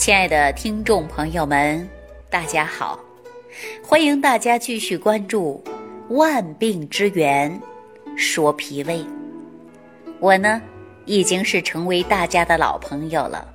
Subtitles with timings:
[0.00, 1.86] 亲爱的听众朋友们，
[2.30, 2.98] 大家好！
[3.86, 5.62] 欢迎大家继续关注
[6.14, 7.60] 《万病之源
[8.16, 9.00] 说脾胃》。
[10.18, 10.62] 我呢，
[11.04, 13.46] 已经是成为大家的老朋友了。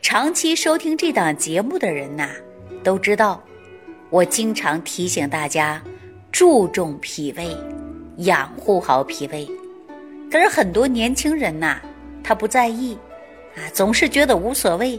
[0.00, 2.30] 长期收听这档节目的人呐，
[2.82, 3.44] 都知道
[4.08, 5.82] 我经常提醒大家
[6.32, 7.54] 注重脾胃，
[8.24, 9.46] 养护好脾胃。
[10.32, 11.78] 可是很多年轻人呐，
[12.24, 12.96] 他不在意
[13.54, 14.98] 啊，总是觉得无所谓。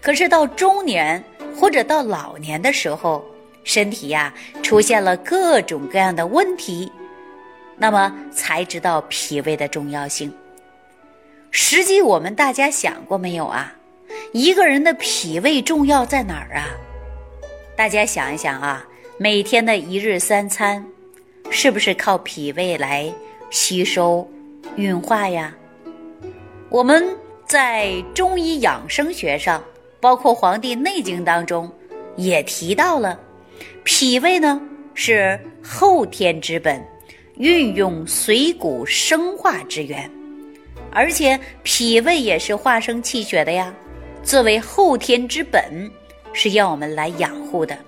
[0.00, 1.22] 可是到中年
[1.54, 3.24] 或者到老年的时候，
[3.64, 6.90] 身体呀出现了各种各样的问题，
[7.76, 10.32] 那么才知道脾胃的重要性。
[11.50, 13.74] 实际我们大家想过没有啊？
[14.32, 16.68] 一个人的脾胃重要在哪儿啊？
[17.76, 18.86] 大家想一想啊，
[19.18, 20.84] 每天的一日三餐，
[21.50, 23.12] 是不是靠脾胃来
[23.50, 24.28] 吸收、
[24.76, 25.54] 运化呀？
[26.68, 27.25] 我们。
[27.46, 29.62] 在中医养生学上，
[30.00, 31.70] 包括《黄帝内经》当中，
[32.16, 33.16] 也提到了
[33.84, 34.60] 脾胃呢
[34.94, 36.84] 是后天之本，
[37.36, 40.10] 运用水谷生化之源，
[40.90, 43.72] 而且脾胃也是化生气血的呀。
[44.24, 45.88] 作为后天之本，
[46.32, 47.78] 是要我们来养护的。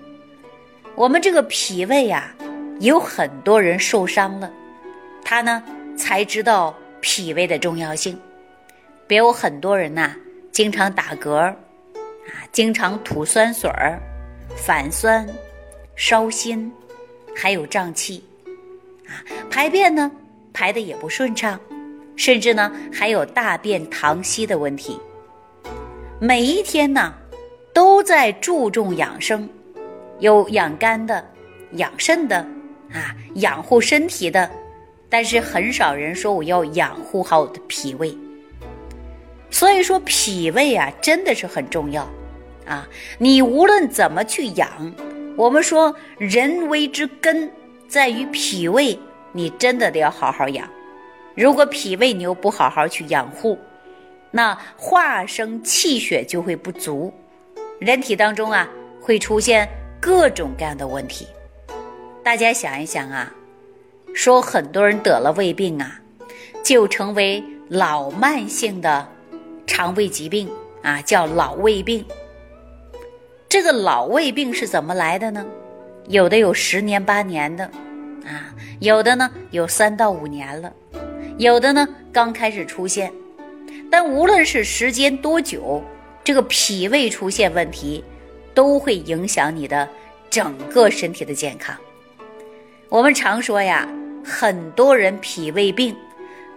[0.94, 2.32] 我们这个脾胃呀，
[2.78, 4.48] 有很多人受伤了，
[5.24, 5.60] 他呢
[5.96, 8.16] 才知道脾胃的重要性。
[9.08, 10.14] 别有很多人呐，
[10.52, 11.56] 经常打嗝啊，
[12.52, 13.98] 经常吐酸水儿、
[14.54, 15.26] 反酸、
[15.96, 16.70] 烧心，
[17.34, 18.22] 还有胀气
[19.06, 20.12] 啊，排便呢
[20.52, 21.58] 排的也不顺畅，
[22.16, 25.00] 甚至呢还有大便溏稀的问题。
[26.20, 27.14] 每一天呢，
[27.72, 29.48] 都在注重养生，
[30.18, 31.26] 有养肝的、
[31.72, 32.36] 养肾的
[32.92, 34.50] 啊，养护身体的，
[35.08, 38.14] 但是很少人说我要养护好我的脾胃。
[39.50, 42.08] 所以说脾胃啊，真的是很重要，
[42.66, 42.86] 啊，
[43.18, 44.94] 你无论怎么去养，
[45.36, 47.50] 我们说人为之根
[47.88, 48.98] 在于脾胃，
[49.32, 50.68] 你真的得要好好养。
[51.34, 53.58] 如果脾胃你又不好好去养护，
[54.30, 57.12] 那化生气血就会不足，
[57.78, 58.68] 人体当中啊
[59.00, 59.66] 会出现
[59.98, 61.26] 各种各样的问题。
[62.22, 63.32] 大家想一想啊，
[64.12, 65.98] 说很多人得了胃病啊，
[66.62, 69.08] 就成为老慢性的。
[69.68, 70.50] 肠胃疾病
[70.82, 72.04] 啊，叫老胃病。
[73.48, 75.46] 这个老胃病是怎么来的呢？
[76.08, 77.64] 有的有十年八年的，
[78.26, 80.72] 啊，有的呢有三到五年了，
[81.36, 83.12] 有的呢刚开始出现。
[83.90, 85.82] 但无论是时间多久，
[86.24, 88.02] 这个脾胃出现问题，
[88.54, 89.88] 都会影响你的
[90.28, 91.76] 整个身体的健康。
[92.88, 93.88] 我们常说呀，
[94.24, 95.94] 很多人脾胃病，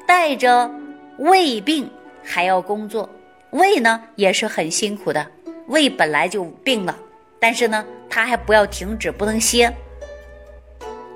[0.07, 0.71] 带着
[1.19, 1.89] 胃病。
[2.23, 3.09] 还要工作，
[3.51, 5.25] 胃呢也是很辛苦的。
[5.67, 6.97] 胃本来就病了，
[7.39, 9.73] 但是呢，它还不要停止，不能歇，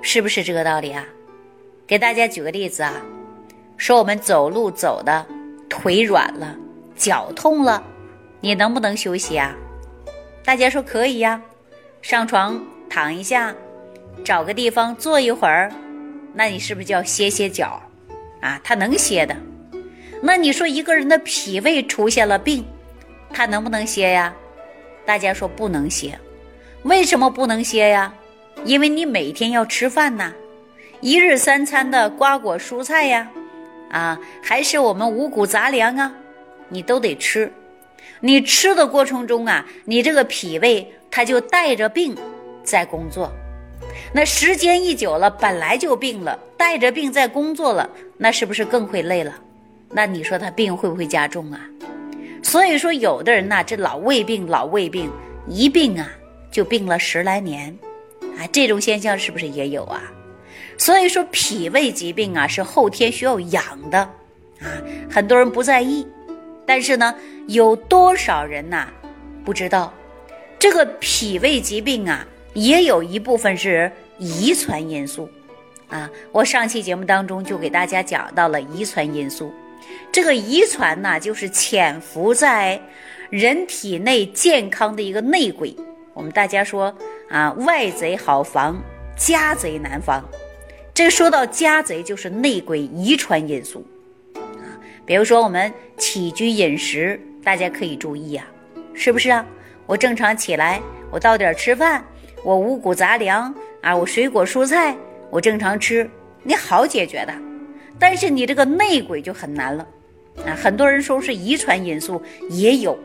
[0.00, 1.04] 是不是这个道理啊？
[1.86, 2.94] 给大家举个例子啊，
[3.76, 5.26] 说我们走路走的
[5.68, 6.56] 腿软了，
[6.96, 7.82] 脚痛了，
[8.40, 9.54] 你能不能休息啊？
[10.44, 11.42] 大家说可以呀，
[12.02, 13.54] 上床躺一下，
[14.24, 15.70] 找个地方坐一会儿，
[16.32, 17.82] 那你是不是就要歇歇脚
[18.40, 18.60] 啊？
[18.64, 19.36] 他能歇的。
[20.22, 22.64] 那你说一个人的脾胃出现了病，
[23.32, 24.34] 他能不能歇呀？
[25.04, 26.18] 大家说不能歇，
[26.82, 28.12] 为什么不能歇呀？
[28.64, 30.32] 因为你每天要吃饭呐，
[31.00, 33.30] 一日三餐的瓜果蔬菜呀，
[33.90, 36.12] 啊，还是我们五谷杂粮啊，
[36.68, 37.52] 你都得吃。
[38.20, 42.16] 你吃的过程中啊，你这个脾胃它就带着病
[42.64, 43.30] 在工作。
[44.12, 49.32] 那时间一久了，本来就病了，带着病在工作了，那是不是更会累了？
[49.90, 51.60] 那你说他病会不会加重啊？
[52.42, 55.10] 所以说，有的人呐，这老胃病，老胃病
[55.48, 56.08] 一病啊，
[56.50, 57.76] 就病了十来年，
[58.38, 60.00] 啊，这种现象是不是也有啊？
[60.78, 63.98] 所以说，脾胃疾病啊，是后天需要养的，
[64.60, 64.66] 啊，
[65.10, 66.06] 很多人不在意，
[66.64, 67.14] 但是呢，
[67.48, 68.88] 有多少人呐，
[69.44, 69.92] 不知道，
[70.58, 72.24] 这个脾胃疾病啊，
[72.54, 75.28] 也有一部分是遗传因素，
[75.88, 79.52] 啊，我上期节目当中就给大家讲到了遗传因素。
[80.12, 82.80] 这个遗传呢，就是潜伏在
[83.28, 85.76] 人体内健康的一个内鬼。
[86.14, 86.94] 我们大家说
[87.28, 88.80] 啊，外贼好防，
[89.16, 90.24] 家贼难防。
[90.94, 93.84] 这说到家贼，就是内鬼遗传因素
[94.34, 94.40] 啊。
[95.04, 98.46] 比如说我们起居饮食，大家可以注意啊，
[98.94, 99.44] 是不是啊？
[99.84, 100.80] 我正常起来，
[101.10, 102.02] 我到点吃饭，
[102.42, 104.96] 我五谷杂粮啊，我水果蔬菜，
[105.30, 106.08] 我正常吃，
[106.42, 107.45] 你好解决的。
[107.98, 109.86] 但是你这个内鬼就很难了，
[110.44, 112.98] 啊，很多人说是遗传因素也有，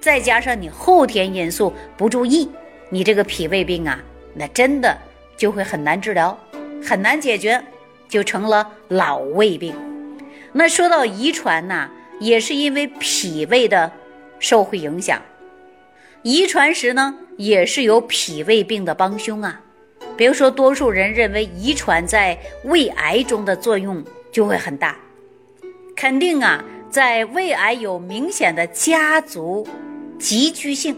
[0.00, 2.48] 再加上你后天因素不注意，
[2.90, 3.98] 你这个脾胃病啊，
[4.34, 4.96] 那真的
[5.36, 6.38] 就会很难治疗，
[6.82, 7.60] 很难解决，
[8.08, 9.74] 就成了老胃病。
[10.52, 11.90] 那说到遗传呢，
[12.20, 13.90] 也是因为脾胃的
[14.38, 15.20] 受会影响，
[16.22, 19.60] 遗传时呢，也是有脾胃病的帮凶啊。
[20.16, 24.02] 比如说，多数人认为遗传在胃癌中的作用
[24.36, 24.94] 就会很大，
[25.96, 29.66] 肯定啊，在胃癌有明显的家族
[30.18, 30.94] 集聚性。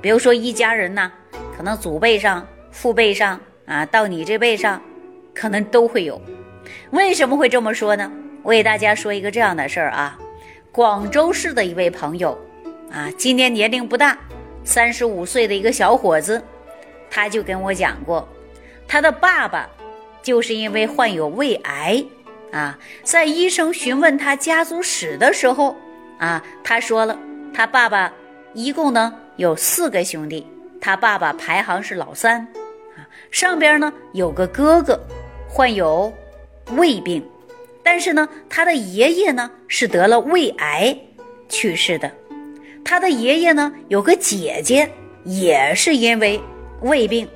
[0.00, 1.12] 比如说，一家人呢，
[1.54, 4.80] 可能祖辈上、父辈上啊，到你这辈上，
[5.34, 6.18] 可能都会有。
[6.90, 8.10] 为什么会这么说呢？
[8.42, 10.18] 我给大家说一个这样的事儿啊，
[10.72, 12.38] 广州市的一位朋友
[12.90, 14.16] 啊，今年年龄不大，
[14.64, 16.42] 三十五岁的一个小伙子，
[17.10, 18.26] 他就跟我讲过。
[18.86, 19.68] 他的爸爸
[20.22, 22.02] 就是因为患有胃癌
[22.52, 25.76] 啊，在医生询问他家族史的时候
[26.18, 27.18] 啊，他说了，
[27.52, 28.12] 他爸爸
[28.54, 30.46] 一共呢有四个兄弟，
[30.80, 32.40] 他爸爸排行是老三
[32.96, 34.98] 啊，上边呢有个哥哥
[35.48, 36.12] 患有
[36.76, 37.22] 胃病，
[37.82, 40.96] 但是呢他的爷爷呢是得了胃癌
[41.48, 42.10] 去世的，
[42.84, 44.90] 他的爷爷呢有个姐姐
[45.24, 46.40] 也是因为
[46.80, 47.28] 胃病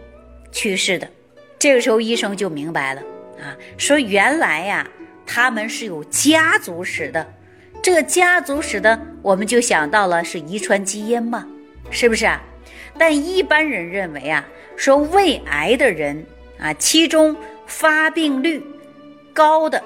[0.50, 1.08] 去世的。
[1.58, 3.00] 这个时候，医生就明白了
[3.38, 4.86] 啊，说原来呀，
[5.26, 7.34] 他们是有家族史的。
[7.82, 11.46] 这个家族史的，我们就想到了是遗传基因嘛，
[11.90, 12.40] 是不是啊？
[12.96, 14.46] 但一般人认为啊，
[14.76, 16.24] 说胃癌的人
[16.58, 17.36] 啊，其中
[17.66, 18.62] 发病率
[19.32, 19.82] 高的，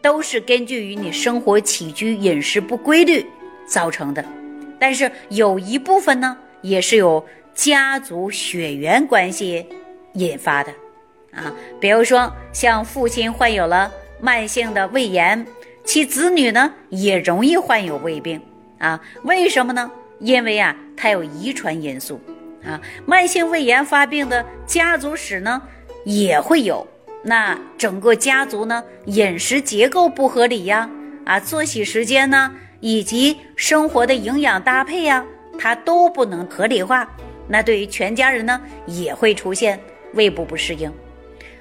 [0.00, 3.26] 都是根据于你生活起居、饮食不规律
[3.66, 4.24] 造成的。
[4.78, 7.24] 但是有一部分呢，也是有
[7.54, 9.66] 家族血缘关系
[10.12, 10.72] 引发的。
[11.32, 13.90] 啊，比如说像父亲患有了
[14.24, 15.44] 慢性的胃炎，
[15.82, 18.40] 其子女呢也容易患有胃病
[18.78, 19.00] 啊？
[19.24, 19.90] 为什么呢？
[20.20, 22.20] 因为啊，它有遗传因素
[22.64, 22.80] 啊。
[23.04, 25.60] 慢性胃炎发病的家族史呢
[26.04, 26.86] 也会有，
[27.24, 30.88] 那整个家族呢饮食结构不合理呀，
[31.24, 35.26] 啊，作息时间呢以及生活的营养搭配呀，
[35.58, 37.10] 它都不能合理化，
[37.48, 39.80] 那对于全家人呢也会出现
[40.14, 40.92] 胃部不适应。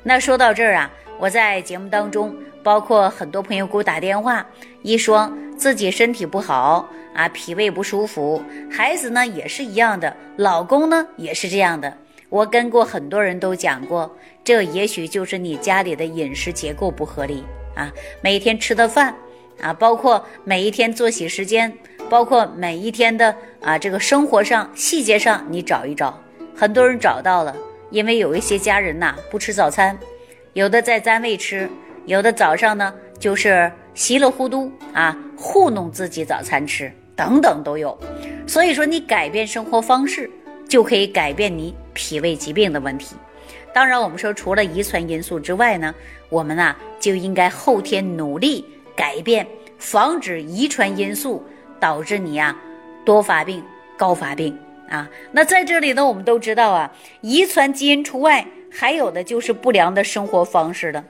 [0.03, 4.45] 那说到这儿啊，我在节目当中，包括很多朋友给我打电话，
[4.81, 8.41] 一说自己身体不好啊，脾胃不舒服，
[8.71, 11.95] 孩子呢也是一样的，老公呢也是这样的。
[12.29, 17.43] 我跟过很多人都讲过，这也许就是你家里的饮食结构不合理
[17.75, 17.91] 啊，
[18.21, 19.13] 每天吃的饭
[19.61, 21.71] 啊，包括每一天作息时间，
[22.09, 26.17] 包括每一天的啊这个生活上细节上，你找一找，
[26.55, 27.55] 很多人找到了。
[27.89, 29.99] 因为有一些家人呐不吃早餐，
[30.53, 31.69] 有的在单位吃，
[32.05, 37.97] 有的早上呢就是稀里糊涂啊糊弄自己早餐吃，等等都有。
[38.47, 40.29] 所以说你改变生活方式，
[40.67, 43.15] 就可以改变你脾胃疾病的问题。
[43.73, 45.93] 当然，我们说除了遗传因素之外呢，
[46.29, 48.65] 我们啊就应该后天努力
[48.95, 49.47] 改变，
[49.77, 51.43] 防止遗传因素
[51.79, 52.55] 导致你呀
[53.05, 53.63] 多发病、
[53.97, 54.57] 高发病。
[54.89, 61.03] 啊，那在这里呢，我们都知道啊，遗传基因除外，还有的就是不良的生活方式的。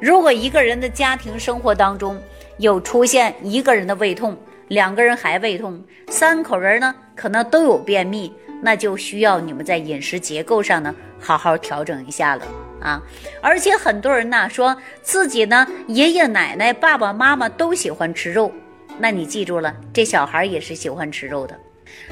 [0.00, 2.18] 如果一个人的家庭生活当中
[2.58, 4.36] 有出现一个人的胃痛，
[4.68, 8.32] 两个人还胃痛，三口人呢可能都有便秘，
[8.62, 12.46] 那就需要你们在饮食结构上呢好好调整一下了
[12.80, 13.02] 啊。
[13.40, 18.52] 而且很多人呢说自己呢爷爷奶奶、爸爸妈妈都喜欢吃肉，
[18.98, 21.58] 那你记住了，这小孩也是喜欢吃肉的。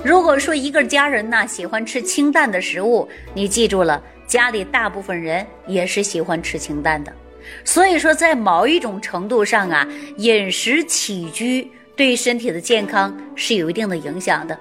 [0.02, 7.12] 如果说一个家人呢喜欢吃清淡的食物，你记住了，家里大部分人也是喜欢吃清淡的。
[7.64, 14.58] 所以说，在某一种程度上啊，饮食起居对身体的健康是有一定的影响的。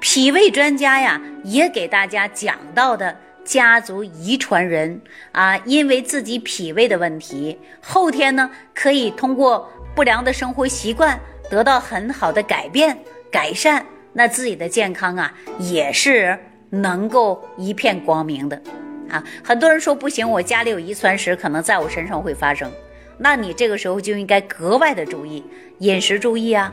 [0.00, 5.00] 脾胃专家呀也给大家讲到的家族遗传人
[5.32, 11.18] 啊，因为自己脾胃的问题，后天呢可以通过不良的生活习惯
[11.48, 12.96] 得到很好的改变
[13.30, 13.84] 改善。
[14.12, 16.38] 那自己的健康啊，也是
[16.70, 18.60] 能够一片光明的，
[19.08, 22.70] 啊，很多人说不行，我家里有遗传史，可能在我身上会发生，
[23.18, 25.44] 那你这个时候就应该格外的注意
[25.78, 26.72] 饮食，注意啊，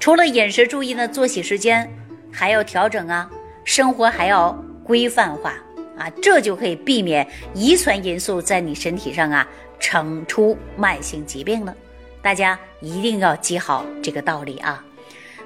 [0.00, 1.88] 除了饮食注意呢，作息时间
[2.32, 3.30] 还要调整啊，
[3.64, 5.54] 生活还要规范化
[5.98, 9.46] 啊，这就可以避免遗传因素在你身体上啊，
[9.78, 11.74] 成出慢性疾病了。
[12.20, 14.84] 大家一定要记好这个道理啊。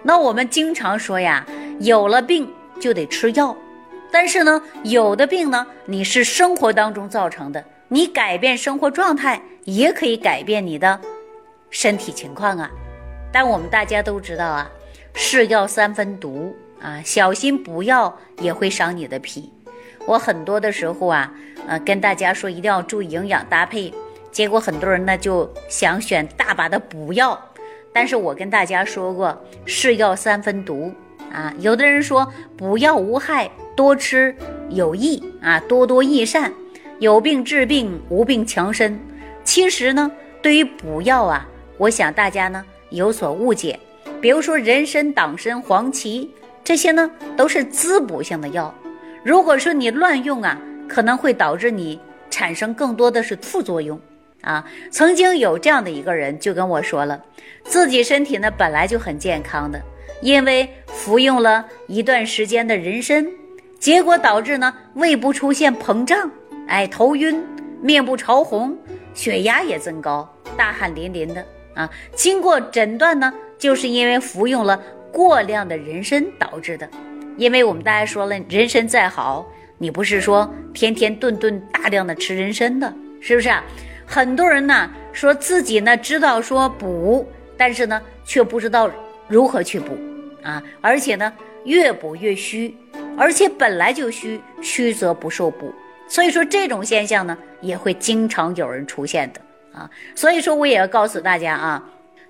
[0.02, 1.46] 那我们经常说呀，
[1.80, 2.48] 有了病
[2.80, 3.56] 就得吃药，
[4.12, 11.00] 但是呢，有的病呢，你是生活当中造成的，你改变生活状态也可以改变你的
[11.70, 12.70] 身体情况啊。
[13.32, 14.70] 但我们大家都知道啊，
[15.14, 19.50] 是药三分毒啊，小心不要也会伤你的脾。
[20.06, 21.32] 我很多的时候啊，
[21.66, 23.94] 呃，跟大家说一定要注意营养搭配，
[24.30, 27.40] 结果很多人呢就想选大把的补药，
[27.94, 30.92] 但是我跟大家说过，是药三分毒
[31.32, 31.54] 啊。
[31.60, 34.34] 有的人说补药无害，多吃
[34.70, 36.52] 有益啊，多多益善，
[36.98, 38.98] 有病治病，无病强身。
[39.44, 40.10] 其实呢，
[40.40, 41.48] 对于补药啊，
[41.78, 43.78] 我想大家呢有所误解，
[44.20, 46.30] 比如说人参、党参、黄芪。
[46.64, 48.72] 这些呢都是滋补性的药，
[49.24, 50.56] 如果说你乱用啊，
[50.88, 51.98] 可能会导致你
[52.30, 54.00] 产生更多的是副作用
[54.42, 54.64] 啊。
[54.88, 57.20] 曾经有这样的一个人就跟我说了，
[57.64, 59.82] 自己身体呢本来就很健康的，
[60.20, 63.26] 因为服用了一段时间的人参，
[63.82, 66.30] 结果导致呢胃部出现膨胀，
[66.68, 67.44] 哎，头晕，
[67.80, 68.78] 面部潮红，
[69.12, 71.90] 血压也增高，大汗淋淋的啊。
[72.14, 74.80] 经过诊断呢，就是因为服用了。
[75.12, 76.88] 过量的人参导致的，
[77.36, 79.46] 因为我们大家说了，人参再好，
[79.76, 83.64] 你不是说天天顿顿大量的吃人参的，是不是啊？
[84.06, 88.88] 很多人呢说自己呢知道说补，但是呢却不知道
[89.26, 89.98] 如何去补
[90.42, 91.30] 啊，而且呢
[91.64, 92.74] 越补越虚，
[93.16, 95.72] 而且本来就虚，虚则不受补，
[96.08, 99.40] 所以说这种现象呢也会经常有人出现的
[99.78, 101.82] 啊，所以说我也要告诉大家啊，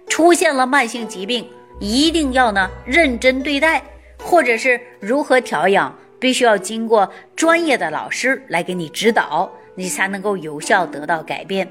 [0.09, 1.49] 出现了慢性疾病。
[1.81, 3.83] 一定要呢认真对待，
[4.19, 11.67] 或者是如何调养，必须要经过专业的老师来给你指导，你才能够有效得到改变。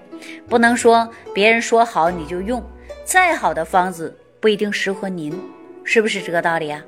[0.49, 2.61] 不能说别人说好你就用，
[3.05, 5.39] 再好的方子不一定适合您，
[5.83, 6.81] 是不是这个道理啊？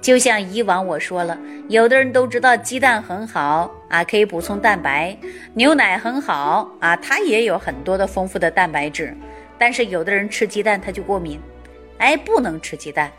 [0.00, 1.38] 就像以往我说了，
[1.68, 5.16] 有的人都知道鸡蛋很好啊，可以补充蛋白；
[5.54, 9.16] 牛奶很好啊，它也有很多的丰富的蛋白质，
[9.58, 11.38] 但是有的人吃鸡蛋他就过敏。
[11.98, 13.10] 哎，不能吃鸡蛋。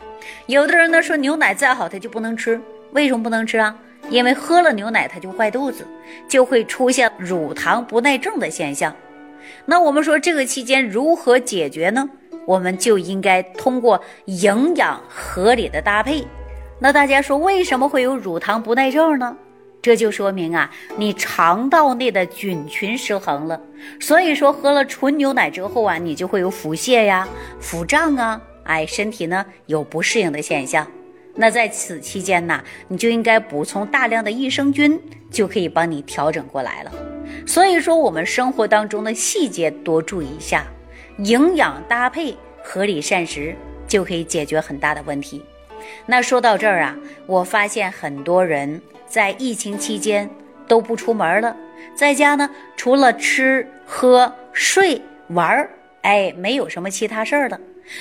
[0.46, 2.60] 有的人呢说牛奶再好，他就不能吃。
[2.92, 3.74] 为什么不能吃啊？
[4.08, 5.86] 因为喝了牛奶他就坏肚子，
[6.28, 8.94] 就会出现乳糖不耐症的现象。
[9.64, 12.08] 那我们说这个期间如何解决呢？
[12.50, 16.26] 我们就应该通过营养合理的搭配。
[16.80, 19.36] 那大家说为什么会有乳糖不耐症呢？
[19.80, 23.60] 这就说明啊，你肠道内的菌群失衡了。
[24.00, 27.28] 所以说喝了纯牛奶之后啊，你就会有腹泻呀、
[27.60, 28.40] 腹胀啊。
[28.64, 30.84] 哎，身体呢有不适应的现象，
[31.36, 36.92] 那在此期间呢，你就应该补充大量的益生菌，就可以帮你调整过来了。
[37.46, 40.66] 所以说，我们生活当中的细节多注意一下，
[41.24, 43.54] 营养搭配、合理膳食，
[43.86, 45.44] 就可以解决很大的问题。
[46.06, 46.96] 那说到这儿啊，
[47.26, 50.28] 我发现很多人在疫情期间
[50.66, 51.56] 都不出门了，
[51.94, 55.70] 在家呢，除了吃喝睡玩儿，
[56.02, 57.60] 哎，没有什么其他事儿了。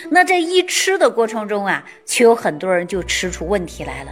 [0.10, 4.12] 那这一吃的过程中啊，却有很多人就吃出问题来了。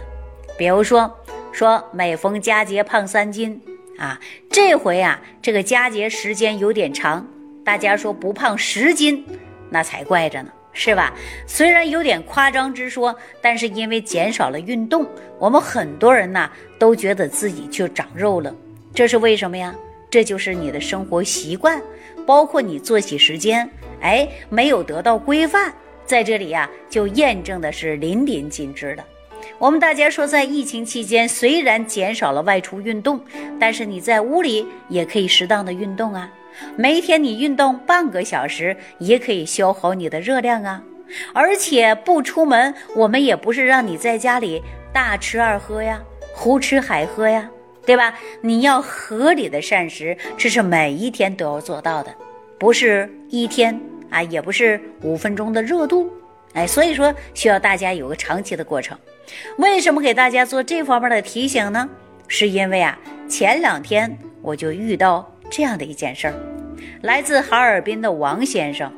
[0.56, 1.16] 比如说，
[1.52, 3.60] 说每逢佳节胖三斤
[3.96, 4.18] 啊，
[4.50, 7.26] 这回啊，这个佳节时间有点长，
[7.68, 9.22] 大家说不胖十斤，
[9.68, 11.12] 那才怪着呢，是吧？
[11.46, 15.06] 虽然有点夸张之说，但是因为减少了运动，
[15.38, 18.56] 我们很多人呢都觉得自己就长肉了，
[18.94, 19.74] 这是为什么呀？
[20.08, 21.78] 这就是你的生活习惯，
[22.26, 23.68] 包括你作息时间。
[24.00, 25.70] 哎，没有得到规范，
[26.06, 29.04] 在这里呀，就验证的是淋漓尽致的。
[29.58, 33.20] 我们大家说，在疫情期间，虽然减少了外出运动，
[33.60, 36.32] 但是你在屋里也可以适当的运动啊。
[36.76, 40.82] 每天你运动半个小时，也可以消耗你的热量啊。
[41.32, 44.62] 而且不出门，我们也不是让你在家里
[44.92, 46.02] 大吃二喝呀，
[46.34, 47.50] 胡吃海喝呀，
[47.86, 48.12] 对吧？
[48.42, 52.14] 你要合理的膳食，这是每一天都要做到的。
[52.58, 56.12] 不是一天啊，也不是五分钟的热度，
[56.52, 58.98] 哎，所以说需要大家有个长期的过程。
[59.56, 61.88] 为什么给大家做这方面的提醒呢？
[62.26, 66.34] 是因为啊，前两天我就遇到这样的一件事儿。
[67.02, 68.92] 来自哈尔滨的王先生，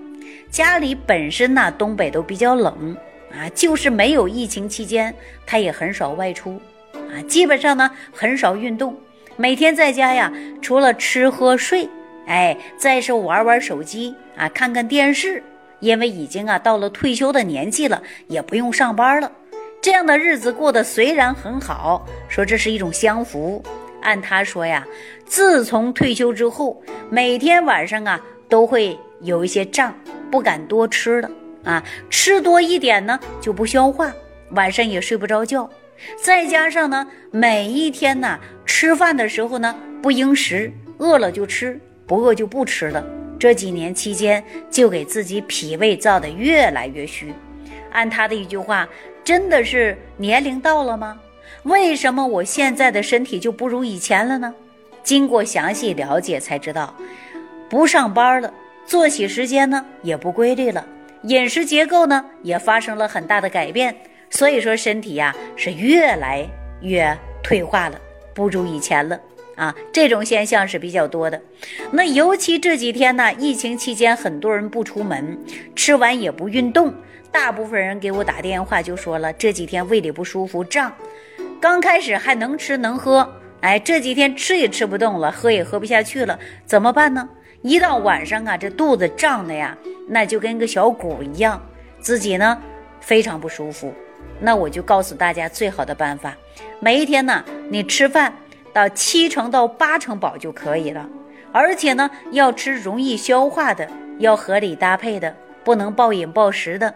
[0.51, 2.97] 家里本身呢东北都比较冷
[3.33, 5.15] 啊，就是没有疫情期间，
[5.47, 6.61] 他也很少外出
[6.95, 8.97] 啊，基本上呢很少运动，
[9.37, 11.89] 每天在家呀，除了吃喝睡。
[12.27, 15.43] 哎，再是玩玩手机啊，看看电视，
[15.81, 19.33] 因为已经啊到了退休的年纪了，也不用上班了。
[19.83, 23.61] 这样的日子过得虽然很好，说这是一种享福。
[24.03, 24.87] 按他说呀，
[25.25, 29.95] 自从退休之后，每天晚上啊都会有一些胀，
[30.31, 31.31] 不敢多吃了
[31.65, 34.13] 啊，吃多一点呢就不消化，
[34.51, 35.69] 晚上也睡不着觉。
[36.23, 41.79] 再加上呢，每一天呢吃饭的时候呢不应食，饿了就吃。
[42.07, 43.05] 不饿就不吃了。
[43.39, 47.33] 这几年期间，就给自己脾胃造得越来越虚，
[47.93, 48.89] 按他的一句话，
[49.23, 51.17] 真的是年龄到了吗？
[51.65, 54.55] 为什么我现在的身体就不如以前了呢？
[55.03, 56.95] 经过详细了解才知道，
[57.69, 58.53] 不上班了，
[58.87, 60.87] 作息时间呢也不规律了，
[61.23, 63.95] 饮食结构呢也发生了很大的改变，
[64.31, 66.47] 所以说身体呀是越来
[66.81, 68.01] 越退化了，
[68.35, 69.19] 不如以前了。
[69.57, 71.39] 啊，这种现象是比较多的。
[71.91, 75.39] 那尤其这几天呢，疫情期间，很多人不出门，
[75.77, 76.95] 吃完也不运动。
[77.31, 80.91] 大部分人给我打电话就说了，这几天胃里不舒服，胀。
[81.61, 83.29] 刚开始还能吃能喝，
[83.61, 87.29] 哎，这几天吃也吃不动了，喝也喝不下去了，怎么办呢？
[87.61, 89.77] 一到晚上啊，这肚子胀的呀，
[90.09, 91.61] 那就跟个小鼓一样，
[92.01, 92.59] 自己呢
[93.01, 93.93] 非常不舒服。
[94.41, 96.35] 那我就告诉大家最好的办法，
[96.81, 98.33] 每一天呢，你吃饭。
[98.73, 101.09] 到七成到八成饱就可以了，
[101.51, 103.89] 而且呢，要吃容易消化的，
[104.21, 106.95] 要合理搭配的，不能暴饮暴食的。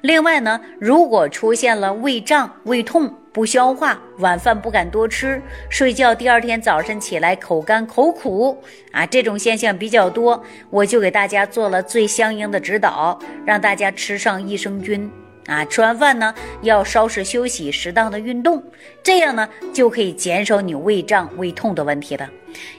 [0.00, 8.60] 另外呢，如果出现了胃胀、胃痛、不消化，晚饭不敢多吃，睡觉第二天早晨起来口干口苦
[8.90, 15.08] 啊，这种现象比较多，我就给大家做了最相应的指导，让大家吃上益生菌。
[15.50, 18.62] 啊，吃完饭呢要稍事休息，适当的运动，
[19.02, 22.30] 这样呢就可以减少你胃胀、胃痛的问题了。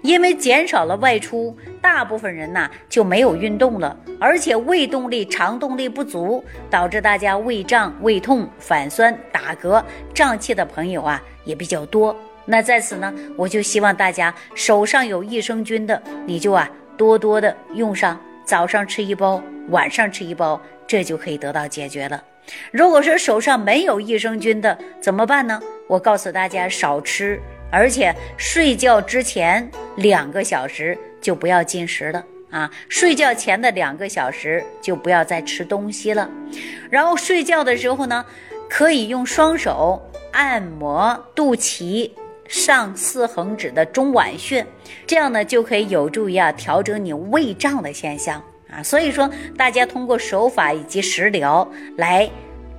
[0.01, 12.16] 因为减少了外出，大部分人呢就没有运动了，而且胃动力、肠动力不足，导致大家胃胀、胃痛、反酸、打嗝、胀气的朋友啊也比较多。
[12.46, 22.24] 那在此呢，我就希望大家手上有益生菌的，你就啊多多的用上，早上吃一包，晚上吃一包，这就可以得到解决了。
[22.72, 25.62] 如果说手上没有益生菌的怎么办呢？
[25.88, 27.40] 我告诉大家少吃，
[27.72, 32.72] 而且睡觉之前两个小时就不要进食了啊！
[32.90, 36.30] 睡觉前的两个小时就不要再吃东西了。
[36.90, 38.26] 然后睡觉的时候呢，
[38.70, 42.10] 可以用双手按摩肚脐
[42.48, 44.66] 上四横指的中脘穴，
[45.06, 48.44] 这样呢就可以有助于啊调整你胃胀的现象。
[48.72, 52.29] 啊，所以说大家通过手法以及食疗来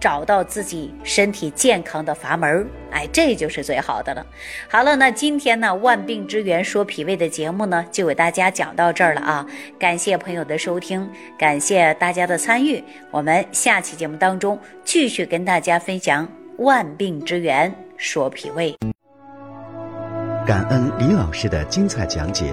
[0.00, 4.26] 找到自己身体健康的阀门，哎，这就是最好的了。
[4.68, 9.46] 好了，那今天呢，万病之源说脾胃的节目呢，就给大家讲到这儿了啊。
[9.78, 12.82] 感谢朋友的收听，感谢大家的参与。
[13.12, 16.26] 我们下期节目当中继续跟大家分享
[16.58, 18.76] 万病之源说脾胃。
[20.44, 22.52] 感恩李老师的精彩讲解。